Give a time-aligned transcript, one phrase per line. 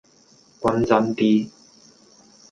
[0.61, 1.47] 均真啲